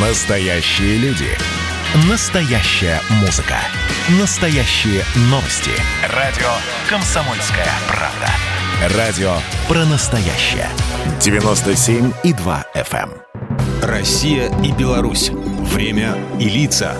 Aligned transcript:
Настоящие 0.00 0.96
люди. 0.98 1.26
Настоящая 2.08 3.00
музыка. 3.20 3.56
Настоящие 4.20 5.02
новости. 5.22 5.72
Радио 6.14 6.46
«Комсомольская 6.88 7.66
правда». 7.88 8.96
Радио 8.96 9.32
про 9.66 9.84
настоящее. 9.86 10.68
97,2 11.18 12.64
FM. 12.76 13.10
эм. 13.10 13.10
Россия 13.82 14.48
и 14.62 14.70
Беларусь. 14.70 15.30
Время 15.30 16.16
и 16.38 16.48
лица. 16.48 16.94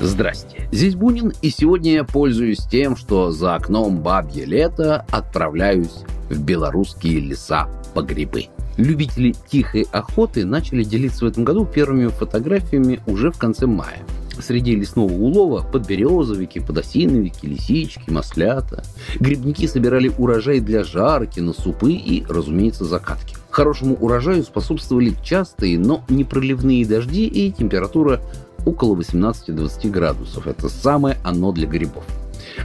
Здрасте, 0.00 0.70
здесь 0.72 0.94
Бунин, 0.94 1.34
и 1.42 1.50
сегодня 1.50 1.92
я 1.92 2.04
пользуюсь 2.04 2.66
тем, 2.66 2.96
что 2.96 3.30
за 3.30 3.56
окном 3.56 4.00
бабье 4.00 4.46
лето 4.46 5.04
отправляюсь 5.10 6.02
в 6.30 6.40
белорусские 6.40 7.20
леса 7.20 7.68
по 7.92 8.00
грибы. 8.00 8.46
Любители 8.78 9.34
тихой 9.50 9.88
охоты 9.90 10.46
начали 10.46 10.84
делиться 10.84 11.24
в 11.24 11.28
этом 11.28 11.42
году 11.42 11.66
первыми 11.66 12.06
фотографиями 12.06 13.00
уже 13.08 13.32
в 13.32 13.36
конце 13.36 13.66
мая. 13.66 14.04
Среди 14.40 14.76
лесного 14.76 15.12
улова 15.12 15.64
подберезовики, 15.64 16.60
подосиновики, 16.60 17.44
лисички, 17.44 18.08
маслята. 18.08 18.84
Грибники 19.18 19.66
собирали 19.66 20.12
урожай 20.16 20.60
для 20.60 20.84
жарки, 20.84 21.40
на 21.40 21.52
супы 21.52 21.92
и, 21.94 22.24
разумеется, 22.28 22.84
закатки. 22.84 23.34
Хорошему 23.50 23.96
урожаю 23.96 24.44
способствовали 24.44 25.12
частые, 25.24 25.76
но 25.76 26.04
непроливные 26.08 26.86
дожди 26.86 27.26
и 27.26 27.50
температура 27.50 28.20
около 28.64 28.94
18-20 28.94 29.90
градусов. 29.90 30.46
Это 30.46 30.68
самое 30.68 31.16
оно 31.24 31.50
для 31.50 31.66
грибов. 31.66 32.04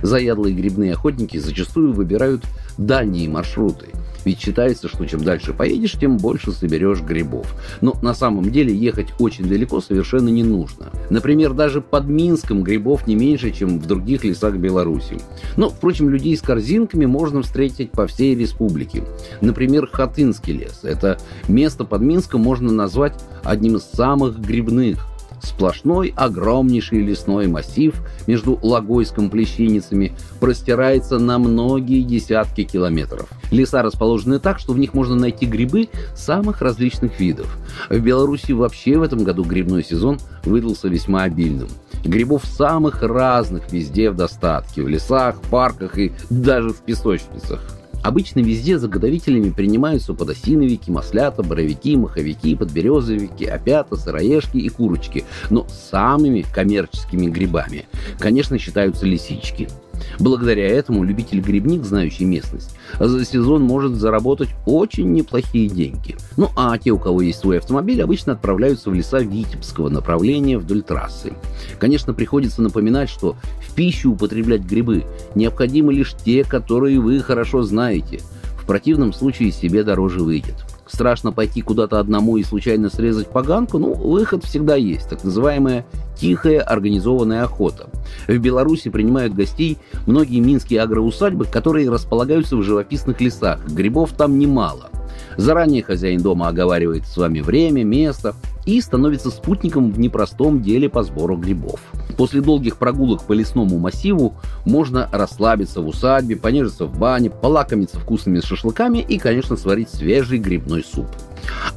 Заядлые 0.03 0.53
грибные 0.53 0.93
охотники 0.93 1.37
зачастую 1.37 1.91
выбирают 1.93 2.43
дальние 2.77 3.27
маршруты. 3.27 3.87
Ведь 4.25 4.39
считается, 4.39 4.87
что 4.87 5.05
чем 5.05 5.23
дальше 5.23 5.53
поедешь, 5.53 5.93
тем 5.93 6.17
больше 6.17 6.51
соберешь 6.51 7.01
грибов. 7.01 7.53
Но 7.81 7.95
на 8.01 8.13
самом 8.13 8.51
деле 8.51 8.75
ехать 8.75 9.07
очень 9.19 9.45
далеко 9.45 9.81
совершенно 9.81 10.29
не 10.29 10.43
нужно. 10.43 10.87
Например, 11.09 11.53
даже 11.53 11.81
под 11.81 12.07
Минском 12.07 12.63
грибов 12.63 13.07
не 13.07 13.15
меньше, 13.15 13.51
чем 13.51 13.79
в 13.79 13.85
других 13.85 14.23
лесах 14.23 14.55
Беларуси. 14.55 15.17
Но, 15.57 15.69
впрочем, 15.69 16.09
людей 16.09 16.35
с 16.35 16.41
корзинками 16.41 17.05
можно 17.05 17.41
встретить 17.41 17.91
по 17.91 18.07
всей 18.07 18.35
республике. 18.35 19.03
Например, 19.41 19.87
Хатынский 19.91 20.53
лес. 20.53 20.81
Это 20.83 21.17
место 21.47 21.85
под 21.85 22.01
Минском 22.01 22.41
можно 22.41 22.71
назвать 22.71 23.13
одним 23.43 23.77
из 23.77 23.83
самых 23.83 24.39
грибных 24.39 25.12
Сплошной 25.43 26.13
огромнейший 26.15 27.01
лесной 27.01 27.47
массив 27.47 27.93
между 28.27 28.57
Логойском 28.61 29.29
плещеницами 29.29 30.13
простирается 30.39 31.19
на 31.19 31.37
многие 31.37 32.01
десятки 32.01 32.63
километров. 32.63 33.29
Леса 33.51 33.81
расположены 33.81 34.39
так, 34.39 34.59
что 34.59 34.71
в 34.71 34.79
них 34.79 34.93
можно 34.93 35.15
найти 35.15 35.45
грибы 35.45 35.89
самых 36.15 36.61
различных 36.61 37.19
видов. 37.19 37.57
В 37.89 37.99
Беларуси 37.99 38.53
вообще 38.53 38.97
в 38.97 39.03
этом 39.03 39.25
году 39.25 39.43
грибной 39.43 39.83
сезон 39.83 40.17
выдался 40.45 40.87
весьма 40.87 41.23
обильным. 41.23 41.67
Грибов 42.05 42.45
самых 42.45 43.01
разных 43.03 43.71
везде 43.71 44.11
в 44.11 44.15
достатке, 44.15 44.81
в 44.81 44.87
лесах, 44.87 45.41
парках 45.51 45.97
и 45.97 46.13
даже 46.29 46.69
в 46.69 46.77
песочницах. 46.77 47.61
Обычно 48.03 48.39
везде 48.41 48.77
заготовителями 48.77 49.49
принимаются 49.49 50.13
подосиновики, 50.13 50.91
маслята, 50.91 51.41
боровики, 51.41 51.95
маховики, 51.95 52.55
подберезовики, 52.55 53.45
опята, 53.45 53.95
сыроежки 53.95 54.57
и 54.57 54.67
курочки. 54.69 55.23
Но 55.49 55.65
самыми 55.69 56.41
коммерческими 56.41 57.27
грибами, 57.27 57.85
конечно, 58.19 58.59
считаются 58.59 59.05
лисички. 59.05 59.69
Благодаря 60.19 60.67
этому 60.67 61.03
любитель-грибник, 61.03 61.83
знающий 61.83 62.25
местность, 62.25 62.75
за 62.99 63.25
сезон 63.25 63.63
может 63.63 63.95
заработать 63.95 64.49
очень 64.65 65.11
неплохие 65.11 65.69
деньги. 65.69 66.15
Ну 66.37 66.49
а 66.55 66.77
те, 66.77 66.91
у 66.91 66.99
кого 66.99 67.21
есть 67.21 67.39
свой 67.39 67.59
автомобиль, 67.59 68.01
обычно 68.01 68.33
отправляются 68.33 68.89
в 68.89 68.93
леса 68.93 69.19
Витебского 69.19 69.89
направления 69.89 70.57
вдоль 70.57 70.81
трассы. 70.81 71.33
Конечно, 71.79 72.13
приходится 72.13 72.61
напоминать, 72.61 73.09
что 73.09 73.35
в 73.67 73.73
пищу 73.73 74.11
употреблять 74.11 74.61
грибы 74.61 75.05
необходимы 75.35 75.93
лишь 75.93 76.13
те, 76.13 76.43
которые 76.43 76.99
вы 76.99 77.19
хорошо 77.19 77.63
знаете. 77.63 78.19
В 78.57 78.65
противном 78.65 79.13
случае 79.13 79.51
себе 79.51 79.83
дороже 79.83 80.19
выйдет 80.19 80.55
страшно 80.87 81.31
пойти 81.31 81.61
куда-то 81.61 81.99
одному 81.99 82.37
и 82.37 82.43
случайно 82.43 82.89
срезать 82.89 83.27
поганку, 83.27 83.77
ну, 83.77 83.93
выход 83.93 84.43
всегда 84.43 84.75
есть, 84.75 85.09
так 85.09 85.23
называемая 85.23 85.85
тихая 86.15 86.61
организованная 86.61 87.43
охота. 87.43 87.89
В 88.27 88.37
Беларуси 88.37 88.89
принимают 88.89 89.33
гостей 89.33 89.77
многие 90.05 90.39
минские 90.39 90.81
агроусадьбы, 90.81 91.45
которые 91.45 91.89
располагаются 91.89 92.55
в 92.55 92.63
живописных 92.63 93.19
лесах. 93.21 93.65
Грибов 93.67 94.13
там 94.13 94.37
немало. 94.37 94.89
Заранее 95.37 95.83
хозяин 95.83 96.21
дома 96.21 96.47
оговаривает 96.47 97.05
с 97.05 97.17
вами 97.17 97.39
время, 97.41 97.83
место 97.83 98.35
и 98.65 98.79
становится 98.81 99.29
спутником 99.29 99.91
в 99.91 99.99
непростом 99.99 100.61
деле 100.61 100.89
по 100.89 101.03
сбору 101.03 101.37
грибов. 101.37 101.79
После 102.17 102.41
долгих 102.41 102.77
прогулок 102.77 103.23
по 103.23 103.33
лесному 103.33 103.79
массиву 103.79 104.35
можно 104.65 105.09
расслабиться 105.11 105.81
в 105.81 105.87
усадьбе, 105.87 106.35
понежиться 106.35 106.85
в 106.85 106.97
бане, 106.97 107.29
полакомиться 107.29 107.99
вкусными 107.99 108.39
шашлыками 108.39 108.99
и, 108.99 109.17
конечно, 109.17 109.57
сварить 109.57 109.89
свежий 109.89 110.37
грибной 110.37 110.83
суп. 110.83 111.07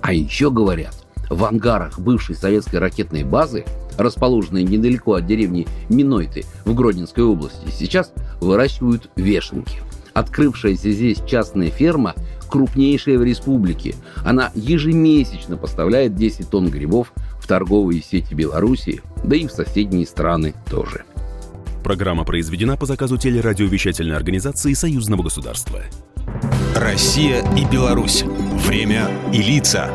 А 0.03 0.13
еще 0.13 0.51
говорят, 0.51 0.95
в 1.31 1.45
ангарах 1.45 1.99
бывшей 1.99 2.37
советской 2.37 2.77
ракетной 2.77 3.25
базы, 3.25 3.65
расположенной 3.99 4.63
недалеко 4.63 5.15
от 5.15 5.27
деревни 5.27 5.67
Минойты 5.89 6.45
в 6.65 6.75
Гродненской 6.75 7.25
области, 7.25 7.67
сейчас 7.71 8.13
выращивают 8.41 9.11
вешенки. 9.17 9.81
Открывшаяся 10.13 10.91
здесь 10.93 11.19
частная 11.27 11.69
ферма 11.69 12.15
крупнейшая 12.49 13.19
в 13.19 13.25
республике. 13.25 13.95
Она 14.25 14.51
ежемесячно 14.55 15.57
поставляет 15.57 16.15
10 16.15 16.49
тонн 16.49 16.69
грибов 16.71 17.13
в 17.47 17.49
торговые 17.49 18.03
сети 18.03 18.35
Беларуси, 18.35 19.03
да 19.23 19.37
и 19.37 19.47
в 19.47 19.53
соседние 19.53 20.05
страны 20.05 20.53
тоже. 20.69 21.05
Программа 21.85 22.25
произведена 22.25 22.77
по 22.77 22.87
заказу 22.87 23.19
телерадиовещательной 23.19 24.17
организации 24.17 24.73
Союзного 24.73 25.23
государства. 25.23 25.85
Россия 26.75 27.45
и 27.57 27.65
Беларусь. 27.65 28.25
Время 28.67 29.09
и 29.33 29.41
лица. 29.41 29.93